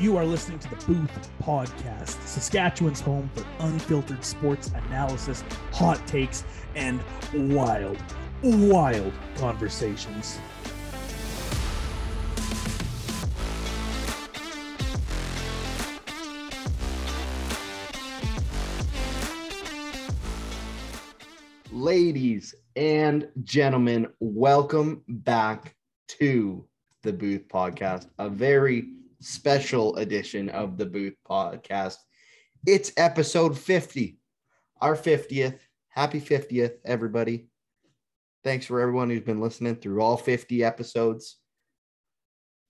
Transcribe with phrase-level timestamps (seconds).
[0.00, 6.42] You are listening to the Booth Podcast, Saskatchewan's home for unfiltered sports analysis, hot takes,
[6.74, 7.02] and
[7.34, 7.98] wild,
[8.42, 10.38] wild conversations.
[21.70, 25.76] Ladies and gentlemen, welcome back
[26.08, 26.64] to
[27.02, 31.96] the Booth Podcast, a very special edition of the Booth Podcast.
[32.66, 34.18] It's episode 50,
[34.80, 35.58] our 50th.
[35.88, 37.48] Happy 50th, everybody.
[38.42, 41.36] Thanks for everyone who's been listening through all 50 episodes.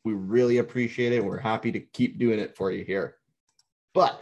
[0.05, 1.25] We really appreciate it.
[1.25, 3.17] We're happy to keep doing it for you here.
[3.95, 4.21] But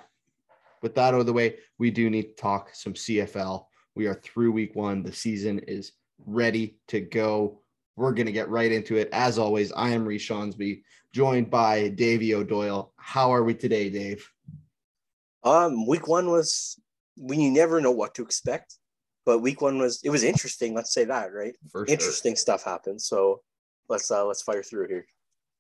[0.83, 3.65] with that out of the way, we do need to talk some CFL.
[3.95, 5.03] We are through week one.
[5.03, 5.93] The season is
[6.27, 7.63] ready to go.
[7.97, 9.09] We're going to get right into it.
[9.13, 12.93] As always, I am Reese Skjonsby, joined by Davey O'Doyle.
[12.97, 14.31] How are we today, Dave?
[15.45, 16.79] Um, week one was
[17.17, 18.77] when you never know what to expect,
[19.25, 20.75] but week one was it was interesting.
[20.75, 21.55] Let's say that, right?
[21.73, 21.85] Sure.
[21.87, 23.01] Interesting stuff happened.
[23.01, 23.43] So
[23.89, 25.07] let's uh let's fire through here.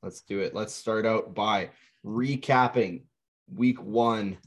[0.03, 0.55] Let's do it.
[0.55, 1.71] Let's start out by
[2.05, 3.03] recapping
[3.55, 4.39] week one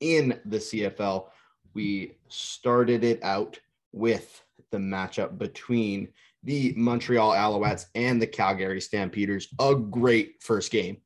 [0.00, 1.28] in the CFL.
[1.74, 3.58] We started it out
[3.92, 6.08] with the matchup between
[6.46, 9.48] the Montreal Alouettes and the Calgary Stampeders.
[9.58, 10.98] A great first game.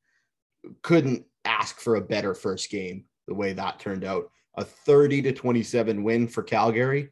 [0.82, 4.30] Couldn't ask for a better first game the way that turned out.
[4.56, 7.10] A 30 to 27 win for Calgary.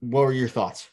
[0.00, 0.90] What were your thoughts?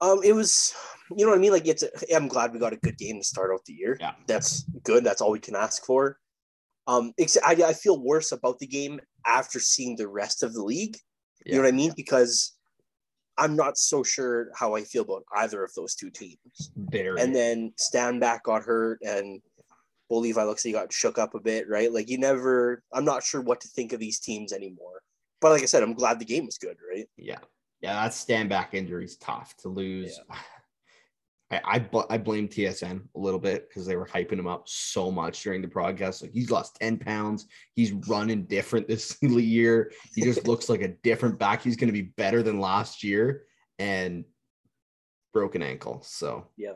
[0.00, 0.74] Um, it was,
[1.14, 1.52] you know what I mean.
[1.52, 3.98] Like it's, a, I'm glad we got a good game to start out the year.
[4.00, 4.12] Yeah.
[4.26, 5.04] that's good.
[5.04, 6.16] That's all we can ask for.
[6.86, 7.12] Um,
[7.44, 10.96] I, I feel worse about the game after seeing the rest of the league.
[11.44, 11.92] You know what I mean?
[11.96, 12.56] Because
[13.38, 16.70] I'm not so sure how I feel about either of those two teams.
[16.76, 17.20] Very.
[17.20, 19.40] And then Stanback got hurt and
[20.08, 21.92] Bo Levi looks like he got shook up a bit, right?
[21.92, 25.02] Like you never, I'm not sure what to think of these teams anymore.
[25.40, 27.08] But like I said, I'm glad the game was good, right?
[27.16, 27.38] Yeah,
[27.80, 30.20] yeah, that Stanback injury is tough to lose.
[31.52, 34.68] I I, bl- I blame TSN a little bit because they were hyping him up
[34.68, 36.22] so much during the broadcast.
[36.22, 37.46] Like he's lost ten pounds.
[37.74, 39.92] He's running different this year.
[40.14, 41.62] He just looks like a different back.
[41.62, 43.44] He's going to be better than last year.
[43.78, 44.24] And
[45.32, 46.02] broken ankle.
[46.04, 46.74] So Yeah.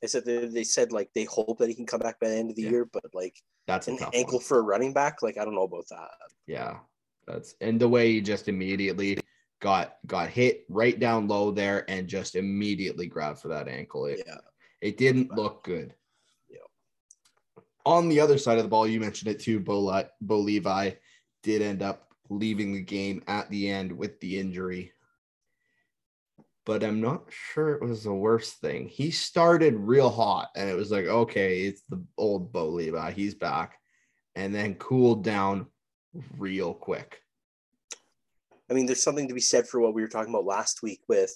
[0.00, 2.36] They said they, they said like they hope that he can come back by the
[2.36, 2.70] end of the Yeah.
[2.70, 3.34] year, but like
[3.66, 4.44] that's an ankle one.
[4.44, 6.10] for a running back, like I don't know about that.
[6.46, 6.78] Yeah,
[7.26, 9.18] that's and the way he just immediately
[9.62, 14.06] got got hit right down low there and just immediately grabbed for that ankle.
[14.06, 14.38] It, Yeah.
[14.82, 15.94] it didn't look good.
[16.50, 16.58] Yeah.
[17.86, 19.60] On the other side of the ball, you mentioned it too.
[19.60, 20.90] Bo, Bo Levi
[21.44, 24.92] did end up leaving the game at the end with the injury.
[26.66, 28.88] But I'm not sure it was the worst thing.
[28.88, 33.12] He started real hot, and it was like, okay, it's the old Bo Levi.
[33.12, 33.78] He's back.
[34.34, 35.66] And then cooled down
[36.38, 37.21] real quick.
[38.72, 41.02] I mean, there's something to be said for what we were talking about last week
[41.06, 41.30] with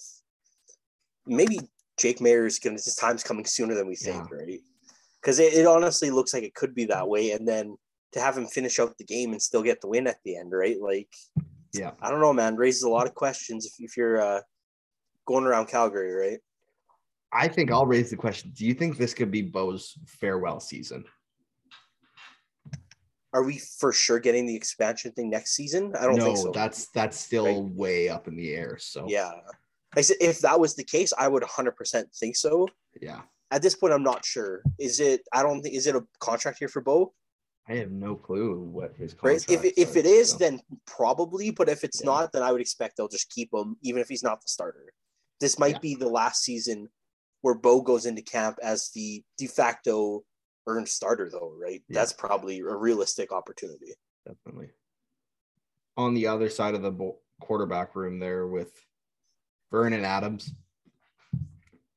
[1.27, 1.59] maybe
[1.95, 4.59] Jake Maier's gonna his time's coming sooner than we think, right?
[5.21, 7.77] Because it, it honestly looks like it could be that way, and then
[8.13, 10.51] to have him finish out the game and still get the win at the end,
[10.51, 10.81] right?
[10.81, 11.13] Like,
[11.73, 11.91] Yeah.
[12.01, 12.55] I don't know, man.
[12.55, 14.41] Raises a lot of questions if, if you're uh,
[15.27, 16.39] going around Calgary, right?
[17.31, 18.51] I think I'll raise the question.
[18.55, 21.03] Do you think this could be Bo's farewell season?
[23.33, 25.93] Are we for sure getting the expansion thing next season?
[25.99, 26.51] I don't no, think so.
[26.51, 27.73] that's that's still Right.
[27.75, 28.77] way up in the air.
[28.79, 29.31] So yeah.
[29.95, 32.67] I said if that was the case, I would 100% think so.
[33.01, 33.21] yeah.
[33.49, 34.61] At this point, I'm not sure.
[34.77, 35.21] Is it?
[35.31, 35.73] I don't think.
[35.73, 37.13] Is it a contract here for Bo?
[37.69, 39.43] I have no clue what his Right.
[39.49, 40.37] If if it is, so.
[40.37, 41.51] then probably.
[41.51, 42.07] But if it's Yeah.
[42.11, 44.91] not, then I would expect they'll just keep him, even if he's not the starter.
[45.39, 45.79] This might Yeah.
[45.79, 46.89] be the last season
[47.41, 50.25] where Bo goes into camp as the de facto
[50.67, 51.53] earned starter, though.
[51.59, 51.81] Right.
[51.89, 51.99] Yeah.
[51.99, 53.93] That's probably a realistic opportunity.
[54.25, 54.69] definitely.
[55.95, 58.71] On the other side of the bo- quarterback room, there with
[59.71, 60.53] Vernon Adams,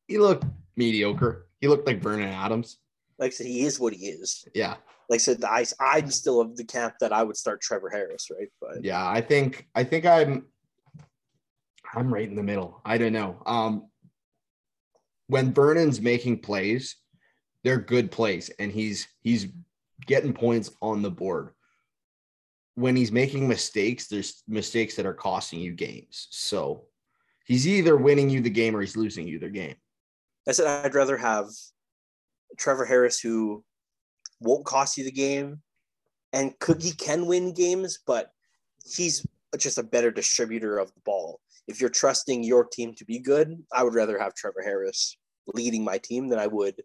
[0.08, 0.44] he looked
[0.76, 1.48] mediocre.
[1.60, 2.78] He looked like Vernon Adams.
[3.18, 4.48] Like I said, he is what he is.
[4.54, 4.76] Yeah,
[5.10, 8.28] Like I said, I, I'm still of the camp that I would start Trevor Harris,
[8.30, 8.48] right?
[8.60, 9.06] But yeah.
[9.06, 10.46] I think I think I'm
[11.94, 12.80] I'm right in the middle.
[12.84, 13.42] I don't know.
[13.44, 13.88] Um,
[15.26, 16.96] when Vernon's making plays,
[17.64, 19.48] they're good plays, and he's he's
[20.06, 21.50] getting points on the board.
[22.74, 26.28] When he's making mistakes, there's mistakes that are costing you games.
[26.30, 26.84] So
[27.44, 29.74] he's either winning you the game or he's losing you the game.
[30.48, 31.48] I said I'd rather have
[32.58, 33.64] Trevor Harris who
[34.40, 35.60] won't cost you the game
[36.32, 38.30] and could he can win games, but
[38.84, 39.26] he's
[39.58, 41.40] just a better distributor of the ball.
[41.66, 45.16] If you're trusting your team to be good, I would rather have Trevor Harris
[45.54, 46.82] leading my team than I would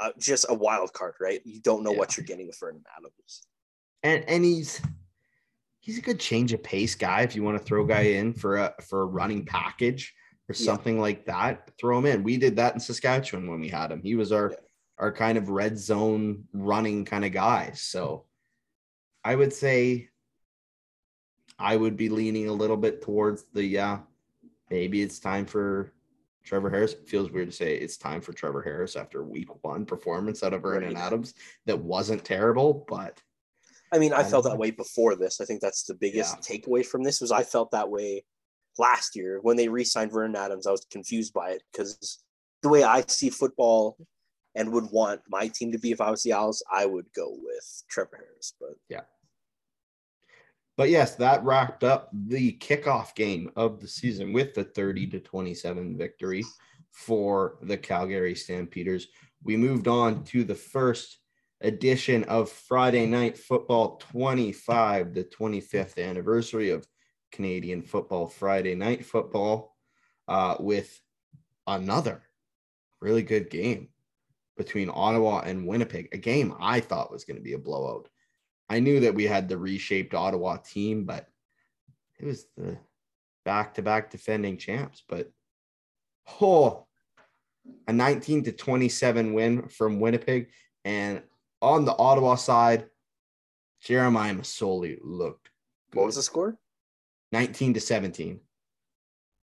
[0.00, 1.40] uh, just a wild card, right?
[1.44, 1.98] You don't know Yeah.
[1.98, 3.42] what you're getting with Vernon Adams.
[4.02, 4.80] and and he's
[5.80, 8.32] he's a good change of pace guy if you want to throw a guy in
[8.32, 10.14] for a for a running package
[10.48, 10.64] or Yeah.
[10.64, 14.02] something like that throw him in we did that in saskatchewan when we had him
[14.02, 14.56] he was our Yeah.
[14.98, 18.24] our kind of red zone running kind of guy so
[19.24, 20.08] i would say
[21.58, 24.00] i would be leaning a little bit towards the yeah
[24.70, 25.92] maybe it's time for
[26.44, 30.42] Trevor Harris feels weird to say it's time for Trevor Harris after week one performance
[30.42, 31.02] out of Vernon Right.
[31.02, 31.34] Adams
[31.66, 33.20] that wasn't terrible, but
[33.92, 35.40] I mean, I I felt that way before this.
[35.40, 36.56] I think that's the biggest Yeah.
[36.56, 38.24] takeaway from this was I felt that way
[38.78, 40.66] last year when they re-signed Vernon Adams.
[40.66, 42.22] I was confused by it because
[42.62, 43.96] the way I see football
[44.54, 47.36] and would want my team to be if I was the Owls, I would go
[47.42, 48.54] with Trevor Harris.
[48.60, 48.76] But
[50.80, 55.20] But yes, that wrapped up the kickoff game of the season with the 30 to
[55.20, 56.42] 27 victory
[56.90, 59.08] for the Calgary Stampeders.
[59.44, 61.18] We moved on to the first
[61.60, 66.86] edition of Friday Night Football 25, the 25th anniversary of
[67.30, 69.76] Canadian Football Friday Night Football,
[70.28, 70.98] uh, with
[71.66, 72.22] another
[73.02, 73.88] really good game
[74.56, 78.08] between Ottawa and Winnipeg, a game I thought was going to be a blowout.
[78.70, 81.26] I knew that we had the reshaped Ottawa team, but
[82.20, 82.78] it was the
[83.44, 85.02] back to back defending champs.
[85.08, 85.30] But
[86.40, 86.86] oh,
[87.88, 90.50] a 19 to 27 win from Winnipeg.
[90.84, 91.22] And
[91.60, 92.86] on the Ottawa side,
[93.82, 95.50] Jeremiah Masoli looked
[95.92, 96.56] what was the score?
[97.32, 98.38] 19 to 17.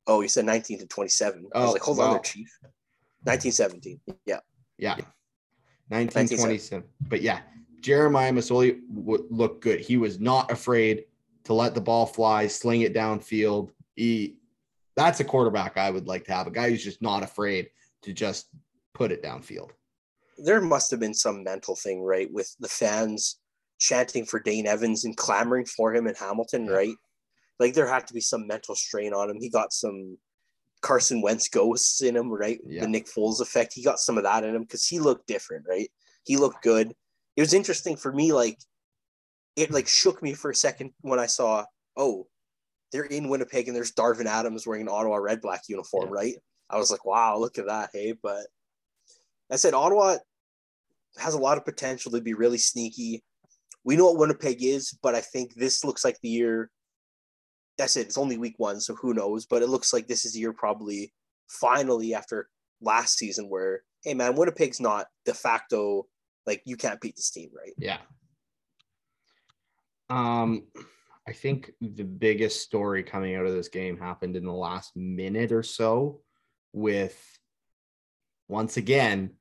[0.08, 1.50] Oh, you said 19 to 27.
[1.54, 2.50] I Oh, was like, hold on there, Chief.
[3.24, 4.00] 1917.
[4.26, 4.40] Yeah.
[4.78, 4.96] Yeah.
[5.90, 6.88] 19 1927.
[7.02, 7.42] But yeah,
[7.82, 9.80] Jeremiah Masoli would look good.
[9.80, 11.06] He was not afraid
[11.46, 13.72] to let the ball fly, sling it downfield.
[13.96, 14.38] He
[14.96, 16.48] that's a quarterback I would like to have.
[16.48, 17.70] A guy who's just not afraid
[18.02, 18.48] to just
[18.94, 19.70] put it downfield.
[20.40, 22.32] There must have been some mental thing, right?
[22.32, 23.40] With the fans
[23.80, 26.96] chanting for Dane Evans and clamoring for him in Hamilton, right?
[27.60, 29.38] Like there had to be some mental strain on him.
[29.40, 30.18] He got some
[30.82, 32.60] Carson Wentz ghosts in him, right?
[32.66, 32.82] Yeah.
[32.82, 33.74] The Nick Foles effect.
[33.74, 35.90] He got some of that in him because he looked different, right?
[36.26, 36.94] He looked good.
[37.38, 38.58] It was interesting for me, like
[39.56, 42.28] it like shook me for a second when I saw, oh,
[42.92, 46.16] they're in Winnipeg and there's Darvin Adams wearing an Ottawa red black uniform, Yeah.
[46.16, 46.36] right?
[46.70, 48.14] I was like, wow, look at that, hey.
[48.22, 48.46] But
[49.52, 50.18] I said Ottawa
[51.18, 53.24] has a lot of potential to be really sneaky.
[53.84, 56.70] We know what Winnipeg is, but I think this looks like the year.
[57.78, 58.08] That's it.
[58.08, 59.46] It's only week one, so who knows?
[59.46, 61.14] But it looks like this is the year probably
[61.48, 62.50] finally after
[62.82, 66.08] last season where, hey man, Winnipeg's not de facto
[66.48, 67.74] like you can't beat this team, right?
[67.78, 67.98] Yeah.
[70.10, 70.64] Um,
[71.28, 75.52] I think the biggest story coming out of this game happened in the last minute
[75.52, 76.22] or so
[76.72, 77.22] with
[78.48, 79.32] once again,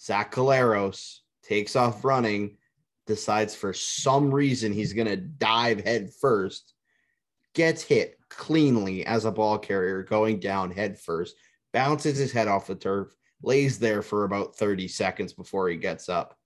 [0.00, 2.58] Zach Collaros takes off running,
[3.06, 6.74] decides for some reason he's going to dive head first,
[7.54, 11.34] gets hit cleanly as a ball carrier going down head first,
[11.72, 13.08] bounces his head off the turf,
[13.42, 16.36] lays there for about 30 seconds before he gets up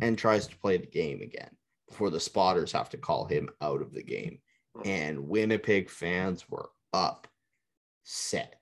[0.00, 1.50] and tries to play the game again
[1.88, 4.38] before the spotters have to call him out of the game.
[4.76, 4.82] Hmm.
[4.88, 8.60] And Winnipeg fans were upset,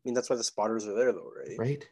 [0.00, 1.58] I mean, that's why the spotters are there, though, right?
[1.58, 1.88] right?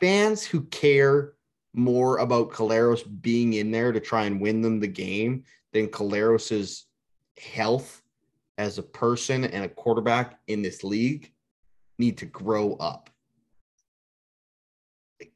[0.00, 1.34] Fans who care
[1.74, 6.86] more about Collaros being in there to try and win them the game than Collaros's
[7.38, 8.02] health
[8.56, 11.30] as a person and a quarterback in this league
[11.98, 13.10] need to grow up.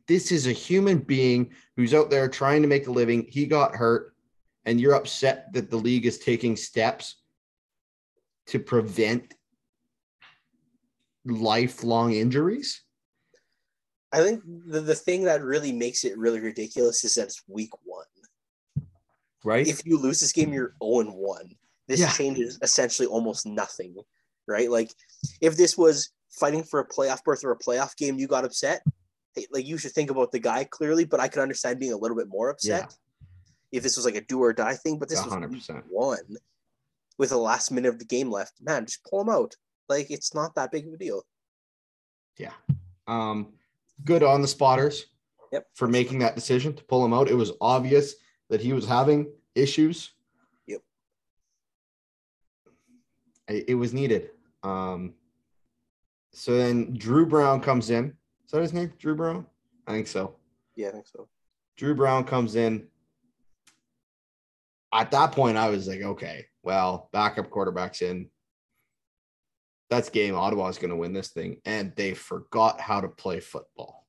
[0.07, 3.27] This is a human being who's out there trying to make a living.
[3.29, 4.15] He got hurt,
[4.65, 7.17] and you're upset that the league is taking steps
[8.47, 9.35] to prevent
[11.25, 12.83] lifelong injuries.
[14.13, 17.71] I think the, the thing that really makes it really ridiculous is that it's week
[17.85, 18.05] one.
[19.45, 19.67] Right?
[19.67, 21.51] If you lose this game, you're 0 1.
[21.89, 22.13] This Yeah.
[22.13, 23.97] changes essentially almost nothing,
[24.47, 24.71] right?
[24.71, 24.91] Like,
[25.41, 28.83] if this was fighting for a playoff berth or a playoff game, you got upset.
[29.51, 32.17] Like, you should think about the guy clearly, but I could understand being a little
[32.17, 32.95] bit more upset
[33.71, 34.99] if this was like a do or die thing.
[34.99, 35.85] But this was 100%.
[35.89, 36.19] one
[37.19, 38.55] with the last minute of the game left.
[38.61, 39.55] Man, just pull him out.
[39.89, 41.23] Like, it's not that big of a deal.
[42.39, 42.53] Yeah.
[43.07, 43.53] Um,
[44.05, 45.07] good on the spotters
[45.53, 45.67] Yep.
[45.75, 47.29] for making that decision to pull him out.
[47.29, 48.15] It was obvious
[48.49, 50.13] that he was having issues.
[50.67, 50.81] Yep.
[53.49, 54.31] It, it was needed.
[54.63, 55.13] Um,
[56.33, 58.15] so then Dru Brown comes in.
[58.45, 58.93] Is that his name?
[58.99, 59.47] Dru Brown?
[59.87, 60.37] I think so.
[60.77, 61.29] Yeah, I think so.
[61.77, 62.87] Dru Brown comes in.
[64.93, 68.29] At that point, I was like, okay, well, backup quarterback's in.
[69.91, 70.35] that's game.
[70.35, 74.07] Ottawa's going to win this thing, and they forgot how to play football.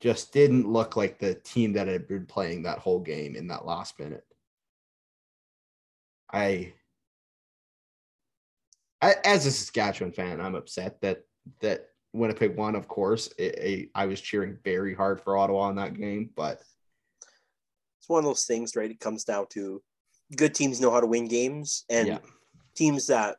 [0.00, 3.66] Just didn't look like the team that had been playing that whole game in that
[3.66, 4.24] last minute.
[6.32, 6.72] I,
[9.02, 11.24] I as a Saskatchewan fan, I'm upset that
[11.60, 12.76] that Winnipeg won.
[12.76, 16.60] Of course, it, it, I was cheering very hard for Ottawa in that game, but
[17.98, 18.90] it's one of those things, right?
[18.90, 19.82] It comes down to
[20.36, 22.18] good teams know how to win games, and Yeah.
[22.74, 23.36] teams that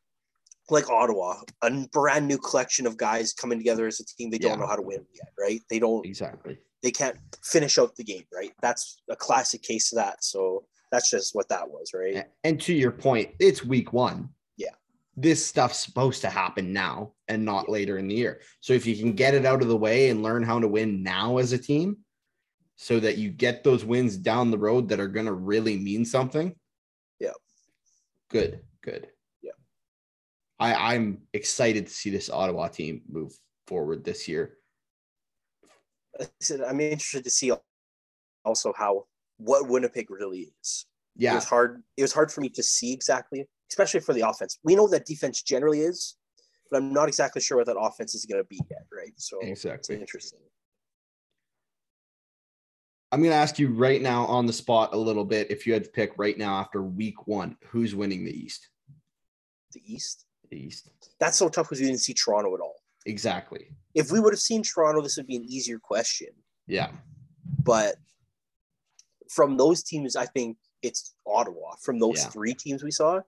[0.69, 4.59] like Ottawa, a brand new collection of guys coming together as a team, they don't
[4.59, 5.61] know how to win yet, right?
[5.69, 6.57] They don't, exactly.
[6.81, 8.51] they can't finish out the game, right?
[8.61, 10.23] That's a classic case of that.
[10.23, 12.25] So that's just what that was, right?
[12.45, 14.29] And to your point, it's week one.
[15.15, 18.41] This stuff's supposed to happen now and not later in the year.
[18.61, 21.03] So if you can get it out of the way and learn how to win
[21.03, 21.97] now as a team
[22.75, 26.03] so that you get those wins down the road that are going to really mean
[26.03, 26.55] something.
[27.19, 27.33] Yeah.
[28.31, 29.07] Good, good.
[29.43, 29.51] Yeah.
[30.59, 33.33] I, I'm excited to see this Ottawa team move
[33.67, 34.57] forward this year.
[36.19, 37.51] I said, I'm interested to see
[38.43, 39.05] also how
[39.37, 40.87] what Winnipeg really is.
[41.15, 41.33] Yeah.
[41.33, 41.83] It was hard.
[41.97, 44.59] It was hard for me to see exactly, especially for the offense.
[44.63, 46.15] We know that defense generally is,
[46.69, 49.13] but I'm not exactly sure what that offense is going to be yet, right?
[49.17, 49.99] So it's exactly.
[49.99, 50.39] interesting.
[53.11, 55.49] I'm going to ask you right now on the spot a little bit.
[55.49, 58.69] If you had to pick right now after week one, who's winning the East?
[59.71, 60.25] The East.
[60.51, 60.89] The East.
[61.19, 62.75] That's so tough because we didn't see Toronto at all.
[63.07, 63.69] Exactly.
[63.95, 66.29] If we would have seen Toronto, this would be an easier question.
[66.67, 66.91] Yeah.
[67.63, 67.95] But
[69.29, 71.75] from those teams, I think it's Ottawa.
[71.81, 72.29] From those Yeah.
[72.29, 73.21] three teams we saw,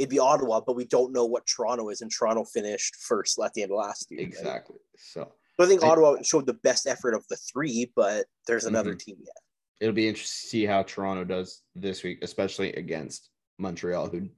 [0.00, 3.52] it'd be Ottawa, but we don't know what Toronto is, and Toronto finished first at
[3.52, 4.20] the end of last year.
[4.20, 4.26] right?
[4.28, 4.76] Exactly.
[4.96, 8.64] So So I think I- Ottawa showed the best effort of the three, but there's
[8.64, 8.98] another Mhm.
[9.00, 9.36] team yet.
[9.78, 14.28] it'll be interesting to see how Toronto does this week, especially against Montreal, who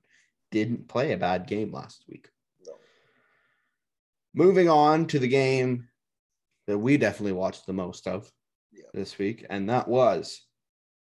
[0.52, 2.28] didn't play a bad game last week.
[2.64, 2.78] No.
[4.35, 5.88] Moving on to the game
[6.69, 8.33] that we definitely watched the most of
[8.71, 8.85] Yeah.
[8.95, 10.47] this week, and that was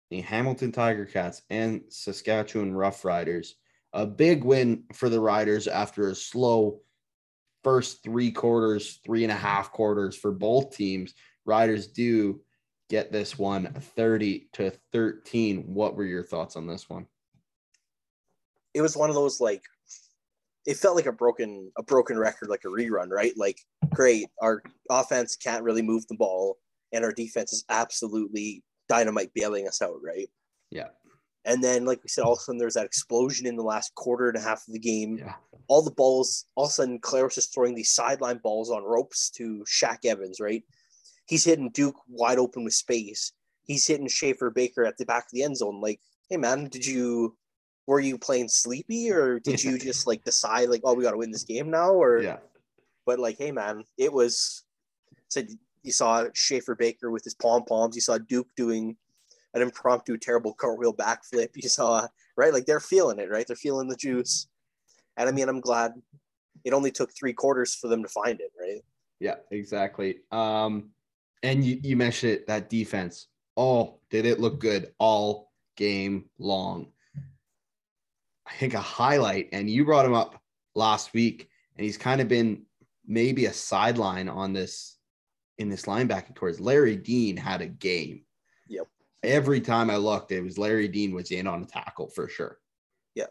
[0.10, 3.50] the Hamilton Tiger Cats and Saskatchewan Roughriders.
[3.96, 6.82] A big win for the Riders after a slow
[7.64, 11.14] first three quarters, three and a half quarters for both teams.
[11.46, 12.42] Riders do
[12.90, 15.64] get this one 30 to 13.
[15.64, 17.08] What were your thoughts on this one?
[18.74, 19.64] It was one of those like
[20.66, 23.34] it felt like a broken a broken record, like a rerun, right?
[23.38, 23.60] Like
[23.94, 24.62] great, our
[24.92, 26.58] offense can't really move the ball,
[26.92, 30.30] and our defense is absolutely dynamite bailing us out, right?
[30.70, 30.90] Yeah.
[31.46, 33.94] And then, like we said, all of a sudden there's that explosion in the last
[33.96, 35.18] quarter and a half of the game.
[35.20, 35.34] Yeah.
[35.68, 38.84] All the balls, all of a sudden, Claire was just throwing these sideline balls on
[38.84, 40.64] ropes to Shaq Evans, right?
[41.28, 43.32] He's hitting Duke wide open with space.
[43.64, 45.82] He's hitting Schaffer-Baker at the back of the end zone.
[45.82, 46.00] Like,
[46.30, 47.36] hey man, did you
[47.88, 51.32] were you playing sleepy or did you just like decide like, oh, we gotta win
[51.32, 51.90] this game now?
[51.92, 52.38] Or Yeah.
[53.08, 54.64] but like, hey man, it was
[55.30, 55.50] said
[55.84, 57.96] you saw Schaffer-Baker with his pom poms.
[57.96, 58.98] You saw Duke doing
[59.56, 61.50] an impromptu terrible cartwheel backflip.
[61.56, 62.08] You saw
[62.38, 63.48] right, like they're feeling it, right?
[63.48, 64.48] They're feeling the juice.
[65.18, 65.94] And I mean, I'm glad
[66.64, 68.82] it only took three quarters for them to find it, right?
[69.20, 70.20] Yeah, exactly.
[70.32, 70.90] Um,
[71.42, 73.28] and you, you mentioned it, that defense.
[73.56, 76.88] Oh, did it look good all game long?
[78.46, 80.42] I think a highlight, and you brought him up
[80.76, 82.64] last week, and he's kind of been
[83.08, 84.98] maybe a sideline on this
[85.58, 86.60] in this linebacking course.
[86.60, 88.25] Larry Dean had a game.
[89.26, 92.60] Every time I looked, it was Larry Dean was in on a tackle for sure.
[93.16, 93.28] Yeah.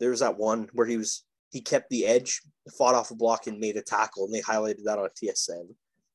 [0.00, 2.42] There was that one where he was he kept the edge,
[2.76, 5.68] fought off a block, and made a tackle, and they highlighted that on TSN.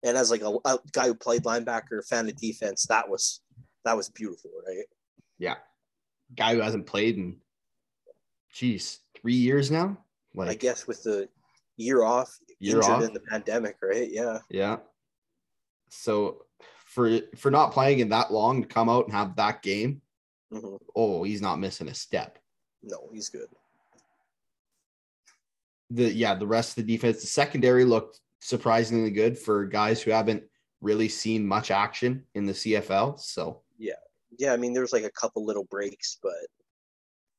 [0.04, 3.42] And as like a, a guy who played linebacker, fan of defense, that was
[3.86, 4.86] that was beautiful, right?
[5.40, 5.56] Yeah.
[6.36, 7.38] Guy who hasn't played in
[8.54, 9.98] geez, three years now.
[10.36, 11.28] Like I guess with the
[11.78, 13.04] year off, Year injured off?
[13.04, 14.10] in the pandemic, right?
[14.12, 14.40] Yeah.
[14.50, 14.78] Yeah.
[15.90, 16.46] So
[16.92, 20.02] for for not playing in that long to come out and have that game,
[20.52, 22.38] hmm oh, he's not missing a step.
[22.84, 23.48] No, he's good.
[25.90, 30.12] The yeah, the rest of the defense, the secondary looked surprisingly good for guys who
[30.12, 30.44] haven't
[30.82, 33.20] really seen much action in the CFL.
[33.20, 33.94] So yeah,
[34.38, 36.34] Yeah, I mean, there's like a couple little breaks, but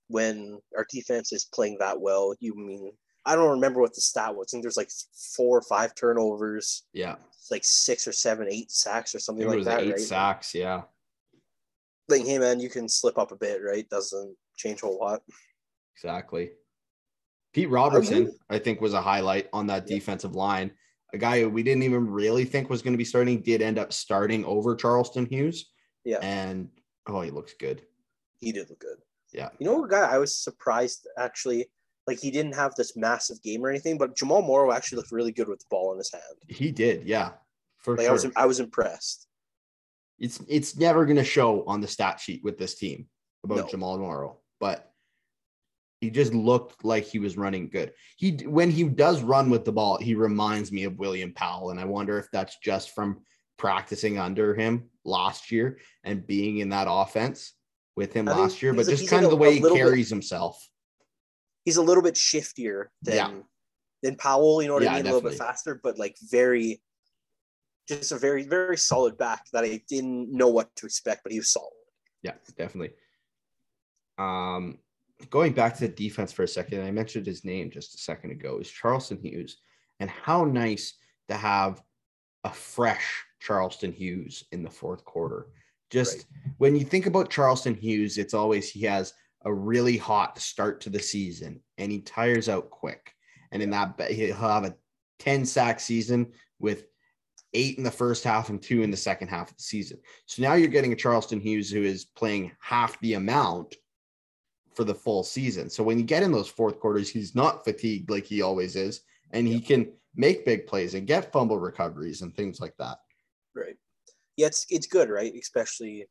[0.09, 2.93] when our defense is playing that well, you mean
[3.25, 4.49] I don't remember what the stat was.
[4.49, 4.91] I think there's like
[5.37, 7.17] four or five turnovers, yeah,
[7.51, 10.01] like six or seven, eight sacks or something like that, eight right?
[10.01, 10.55] sacks.
[10.55, 10.83] Yeah,
[12.09, 13.89] Like, hey man, you can slip up a bit, right?
[13.89, 15.23] Doesn't change a whole lot.
[15.97, 16.51] exactly.
[17.53, 19.97] Pete Robertson, you- I think, was a highlight on that Yeah.
[19.97, 20.73] defensive line.
[21.13, 23.79] A guy who we didn't even really think was going to be starting did end
[23.79, 25.71] up starting over Charleston Hughes.
[26.05, 26.19] Yeah.
[26.23, 26.71] And
[27.07, 27.87] oh, he looks good.
[28.41, 28.97] He did look good.
[29.33, 29.51] Yeah.
[29.59, 31.71] You know, a guy I was surprised actually
[32.07, 35.33] Like he didn't have this massive game or anything, but Jamal Morrow actually looked really
[35.33, 36.23] good with the ball in his hand.
[36.49, 37.31] He did, yeah,
[37.79, 38.11] for Like sure.
[38.11, 39.27] I was I was impressed.
[40.19, 43.07] it's it's never going to show on the stat sheet with this team
[43.45, 43.69] about No.
[43.69, 44.93] Jamal Morrow, but
[46.01, 47.93] he just looked like he was running good.
[48.17, 51.79] He when he does run with the ball, he reminds me of William Powell, and
[51.79, 53.21] I wonder if that's just from
[53.59, 57.53] practicing under him last year and being in that offense
[57.95, 59.85] with him I last year, but just kind like of the way he little bit-
[59.85, 60.69] carries himself.
[61.65, 63.43] He's a little bit shiftier than Yeah.
[64.03, 65.07] than Powell, you know what Yeah, I mean?
[65.07, 66.83] A little bit faster, but like very
[67.89, 71.39] just a very, very solid back that I didn't know what to expect, but he
[71.39, 71.73] was solid.
[72.23, 72.95] Yeah, definitely.
[74.19, 74.79] Um,
[75.31, 78.31] going back to the defense for a second, I mentioned his name just a second
[78.31, 79.59] ago is Charleston Hughes,
[80.01, 80.95] and how nice
[81.29, 81.83] to have
[82.45, 85.49] a fresh Charleston Hughes in the fourth quarter.
[85.91, 86.55] Just Right.
[86.59, 89.13] when you think about Charleston Hughes, it's always he has
[89.45, 93.13] a really hot start to the season and he tires out quick.
[93.51, 94.75] And in that, he'll have a
[95.19, 96.85] 10 sack season with
[97.55, 99.99] eight in the first half and two in the second half of the season.
[100.27, 103.77] So now you're getting a Charleston Hughes who is playing half the amount
[104.75, 105.69] for the full season.
[105.69, 109.03] So when you get in those fourth quarters, he's not fatigued like he always is,
[109.33, 112.99] and he can make big plays and get fumble recoveries and things like that.
[113.55, 113.77] Right.
[114.37, 115.33] Yeah, it's it's good, right?
[115.39, 116.07] Especially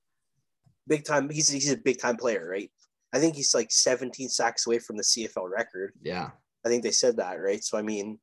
[0.87, 1.29] big time.
[1.29, 2.69] He's he's a big time player, right?
[3.13, 5.93] I think he's like 17 sacks away from the CFL record.
[6.01, 6.29] Yeah.
[6.65, 7.63] I think they said that, right?
[7.63, 8.19] So I mean,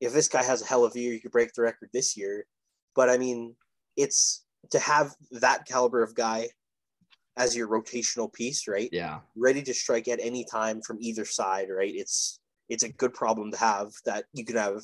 [0.00, 2.16] if this guy has a hell of a year, you could break the record this
[2.16, 2.46] year.
[2.94, 3.54] But I mean,
[3.96, 6.48] it's to have that caliber of guy
[7.36, 8.88] as your rotational piece, right?
[8.92, 9.20] Yeah.
[9.36, 11.92] Ready to strike at any time from either side, right?
[11.94, 14.82] It's it's a good problem to have that you could have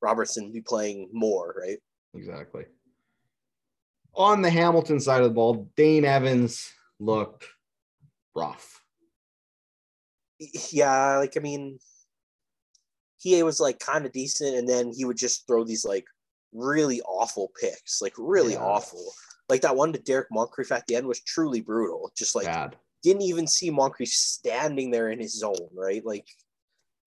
[0.00, 1.78] Robertson be playing more, right?
[2.14, 2.64] Exactly.
[4.14, 7.46] On the Hamilton side of the ball, Dane Evans looked
[8.34, 8.80] rough.
[10.72, 11.78] yeah, like I mean,
[13.18, 16.06] he was like kind of decent, and then he would just throw these like
[16.52, 18.60] really awful picks, like really Yeah.
[18.64, 19.12] awful.
[19.48, 22.10] Like that one to Derek Moncrief at the end was truly brutal.
[22.16, 22.76] Just like Bad.
[23.02, 26.04] didn't even see Moncrief standing there in his zone, right?
[26.04, 26.26] Like,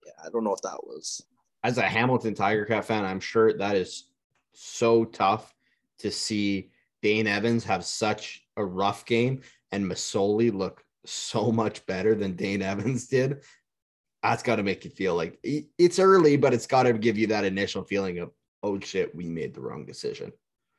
[0.06, 1.22] yeah, I don't know what that was.
[1.62, 4.10] As a Hamilton Tiger Cat fan, I'm sure that is
[4.52, 5.54] so tough
[5.98, 6.70] to see
[7.02, 9.40] Dane Evans have such a rough game
[9.72, 13.42] and Masoli look so much better than Dane Evans did.
[14.22, 17.26] That's got to make you feel like it's early, but it's got to give you
[17.26, 18.30] that initial feeling of,
[18.62, 20.32] oh shit, we made the wrong decision.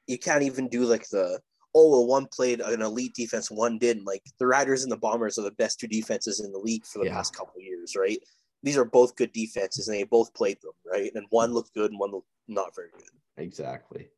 [0.08, 1.40] You can't even do like the
[1.76, 4.06] oh well, one played an elite defense, one didn't.
[4.06, 7.00] Like the Riders and the Bombers are the best two defenses in the league for
[7.00, 7.16] the Yeah.
[7.16, 8.18] past couple of years, right?
[8.64, 11.12] These are both good defenses, and they both played them, right?
[11.14, 13.10] And one looked good, and one looked not very good.
[13.38, 14.10] Exactly.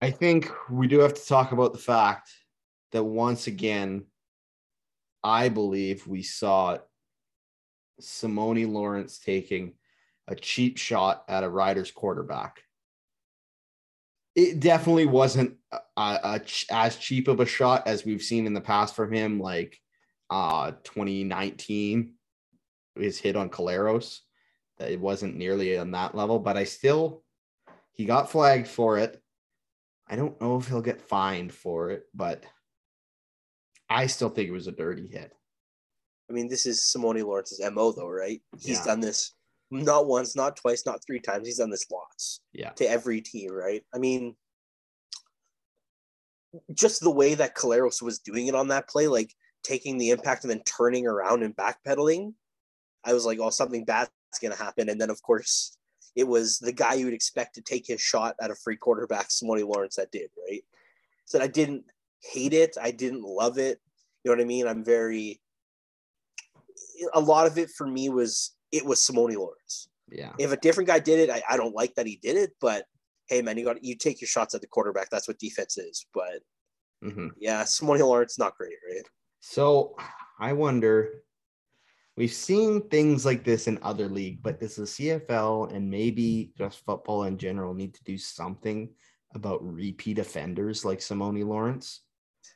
[0.00, 2.30] I think we do have to talk about the fact
[2.94, 4.04] that once again,
[5.24, 6.78] I believe we saw
[8.00, 9.74] Simoni Lawrence taking
[10.28, 12.62] a cheap shot at a Riders quarterback.
[14.36, 18.60] It definitely wasn't a, a as cheap of a shot as we've seen in the
[18.60, 19.78] past from him, like
[20.30, 22.14] uh 2019,
[22.96, 24.20] his hit on Collaros.
[24.78, 27.24] That it wasn't nearly on that level, but I still
[27.92, 29.20] he got flagged for it.
[30.08, 32.44] I don't know if he'll get fined for it, but
[33.88, 35.32] I still think it was a dirty hit.
[36.30, 38.40] I mean, this is Simoni Lawrence's MO, though, right?
[38.58, 38.84] He's Yeah.
[38.84, 39.34] done this
[39.70, 41.46] not once, not twice, not three times.
[41.46, 42.70] He's done this lots Yeah.
[42.74, 43.84] to every team, right?
[43.92, 44.36] I mean,
[46.72, 50.44] just the way that Collaros was doing it on that play, like taking the impact
[50.44, 52.34] and then turning around and backpedaling,
[53.02, 54.88] I was like, oh, something bad's going to happen.
[54.88, 55.76] And then, of course,
[56.14, 59.28] it was the guy you would expect to take his shot at a free quarterback,
[59.28, 60.64] Simoni Lawrence, that did, right?
[61.24, 61.84] So I didn't
[62.32, 62.76] hate it.
[62.80, 63.80] I didn't love it.
[64.22, 64.66] You know what I mean?
[64.66, 65.40] I'm very,
[67.12, 69.88] a lot of it for me was, it was Simoni Lawrence.
[70.10, 70.32] Yeah.
[70.38, 72.84] If a different guy did it, I, I don't like that he did it, but
[73.28, 75.10] hey, man, you got you take your shots at the quarterback.
[75.10, 76.06] That's what defense is.
[76.12, 76.42] But
[77.02, 77.30] Mhm.
[77.38, 79.06] yeah, Simoni Lawrence not great, right?
[79.40, 79.96] So
[80.38, 81.22] I wonder.
[82.16, 86.84] We've seen things like this in other league, but does the CFL and maybe just
[86.84, 88.94] football in general need to do something
[89.34, 92.03] about repeat offenders like Simoni Lawrence?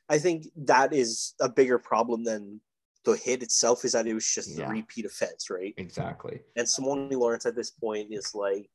[0.09, 2.61] I think that is a bigger problem than
[3.05, 3.85] the hit itself.
[3.85, 4.67] Is that it was just Yeah.
[4.67, 5.75] the repeat offense, right?
[5.77, 6.43] Exactly.
[6.57, 8.71] And Simoni Lawrence at this point is like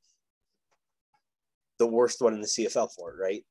[1.80, 3.46] the worst one in the CFL for it, right?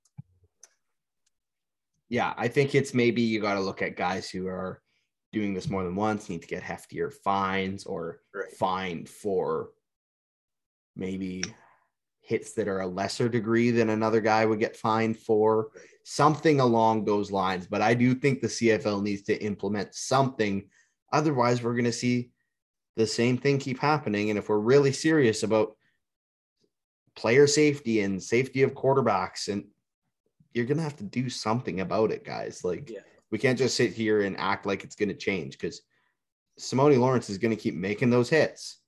[2.08, 4.82] Yeah, I think it's maybe you got to look at guys who are
[5.32, 8.52] doing this more than once, need to get heftier fines or Right.
[8.52, 9.72] fined for
[10.94, 11.42] maybe
[12.22, 15.68] hits that are a lesser degree than another guy would get fined for,
[16.04, 17.66] something along those lines.
[17.66, 20.68] But I do think the CFL needs to implement something.
[21.12, 22.30] Otherwise, we're going to see
[22.96, 25.76] the same thing keep happening, and if we're really serious about
[27.14, 29.64] player safety and safety of quarterbacks, and
[30.52, 32.64] you're gonna have to do something about it, guys.
[32.64, 33.00] Like Yeah.
[33.30, 35.82] we can't just sit here and act like it's gonna change because
[36.60, 38.78] Simoni Lawrence is gonna keep making those hits.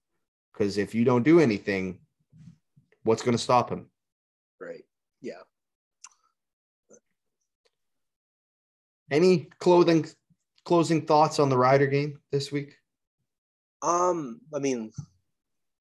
[0.53, 2.01] Because if you don't do anything,
[3.05, 3.88] what's gonna stop him?
[4.61, 4.85] Right.
[5.21, 5.43] Yeah.
[9.11, 10.07] Any clothing
[10.64, 12.77] closing thoughts on the Rider game this week?
[13.83, 14.93] Um, I mean,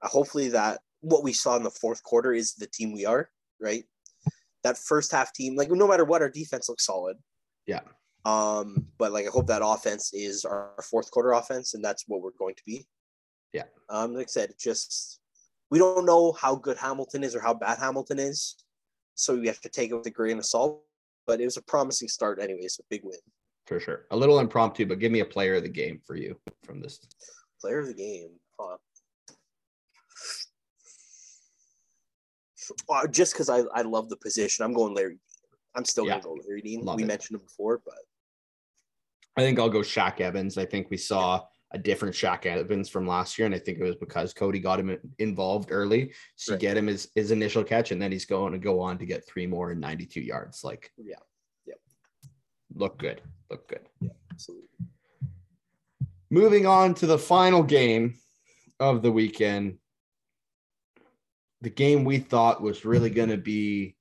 [0.02, 3.84] hopefully that what we saw in the fourth quarter is the team we are, right?
[4.62, 7.16] That first half team, like no matter what, our defense looks solid.
[7.66, 7.80] Yeah.
[8.24, 12.22] Um, but like I hope that offense is our fourth quarter offense, and that's what
[12.22, 12.86] we're going to be.
[13.52, 13.64] Yeah.
[13.88, 15.20] Um, like I said, just
[15.74, 18.54] we don't know how good Hamilton is or how bad Hamilton is,
[19.16, 20.84] so we have to take it with a grain of salt.
[21.26, 22.78] But it was a promising start, anyways.
[22.78, 23.18] A big win.
[23.66, 24.04] For sure.
[24.12, 27.00] A little impromptu, but give me a player of the game for you from this.
[27.60, 28.28] Player of the game.
[28.56, 28.76] Huh.
[32.88, 35.14] Uh, just because I, I love the position, I'm going Larry.
[35.14, 35.18] Dean.
[35.74, 36.20] I'm still Yeah.
[36.20, 36.84] gonna go Larry Dean.
[36.84, 37.06] Love we it.
[37.06, 37.98] mentioned him before, but
[39.36, 40.56] I think I'll go Shaq Evans.
[40.56, 41.42] I think we saw
[41.74, 44.78] a different Shaq Evans from last year, and I think it was because Cody got
[44.78, 46.12] him involved early
[46.46, 46.60] to Right.
[46.60, 49.26] get him his, his initial catch, and then he's going to go on to get
[49.26, 50.62] three more and 92 yards.
[50.62, 51.16] Like, Yeah.
[51.66, 51.78] Yep.
[52.76, 53.88] look good, look good.
[54.00, 54.68] Yeah, absolutely.
[56.30, 58.14] Moving on to the final game
[58.78, 59.78] of the weekend.
[61.60, 63.96] The game we thought was really going to be,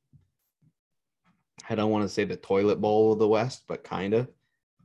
[1.67, 4.29] I don't want to say the toilet bowl of the West, but kind of.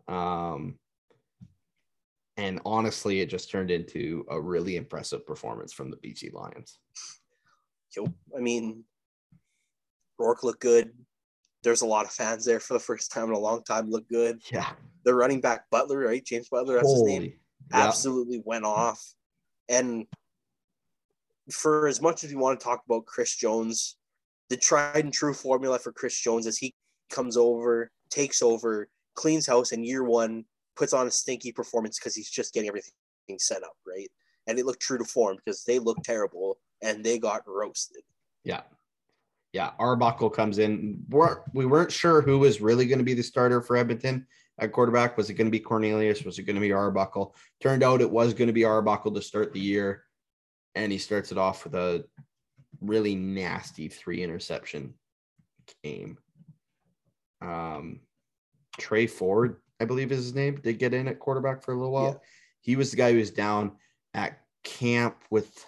[0.08, 0.78] Um,
[2.38, 6.78] and honestly, it just turned into a really impressive performance from the BC Lions.
[7.96, 8.84] Yo, I mean,
[10.18, 10.92] Rourke looked good.
[11.64, 13.90] There's a lot of fans there for the first time in a long time.
[13.90, 14.40] Look good.
[14.52, 14.70] Yeah.
[15.04, 16.24] The running back Butler, right?
[16.24, 17.32] James Butler, that's his name.
[17.72, 17.88] Yeah.
[17.88, 19.04] absolutely went off.
[19.68, 20.06] And
[21.50, 23.96] for as much as we want to talk about Chris Jones,
[24.48, 26.72] the tried and true formula for Chris Jones is he
[27.10, 30.44] comes over, takes over, cleans house, in year one
[30.78, 32.92] puts on a stinky performance because he's just getting everything
[33.38, 34.08] set up, right?
[34.46, 38.02] And it looked true to form because they looked terrible and they got roasted.
[38.44, 38.62] Yeah.
[39.52, 39.72] Yeah.
[39.78, 41.00] Arbuckle comes in.
[41.08, 44.26] We're, we weren't sure who was really going to be the starter for Edmonton
[44.58, 45.16] at quarterback.
[45.16, 46.22] Was it going to be Cornelius?
[46.22, 47.34] Was it going to be Arbuckle?
[47.60, 50.04] Turned out it was going to be Arbuckle to start the year.
[50.74, 52.04] And he starts it off with a
[52.80, 54.94] really nasty three interception
[55.82, 56.18] game.
[57.42, 58.00] Um,
[58.78, 61.92] Tre Ford, I believe is his name, did get in at quarterback for a little
[61.92, 62.04] while.
[62.04, 62.28] Yeah.
[62.60, 63.72] He was the guy who was down
[64.14, 65.64] at camp with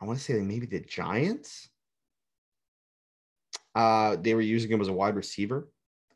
[0.00, 1.68] I want to say maybe the Giants.
[3.74, 5.68] Uh, they were using him as a wide receiver,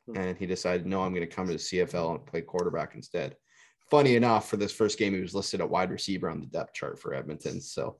[0.07, 0.17] Hmm.
[0.17, 3.37] and he decided, no, I'm going to come to the CFL and play quarterback instead.
[3.91, 6.75] Funny enough, for this first game, he was listed at wide receiver on the depth
[6.75, 7.61] chart for Edmonton.
[7.61, 7.97] So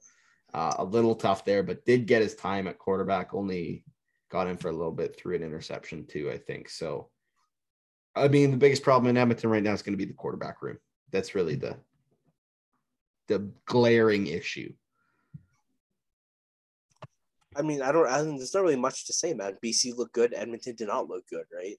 [0.55, 3.35] uh, a little tough there, but did get his time at quarterback.
[3.35, 3.85] Only
[4.31, 6.69] got in for a little bit through an interception too, I think.
[6.69, 7.09] So,
[8.17, 10.63] I mean, the biggest problem in Edmonton right now is going to be the quarterback
[10.63, 10.79] room.
[11.13, 11.77] That's really the
[13.29, 14.73] the glaring issue.
[17.57, 19.57] I mean, I don't, I don't, there's not really much to say, man.
[19.65, 20.35] BC looked good.
[20.35, 21.77] Edmonton did not look good, right?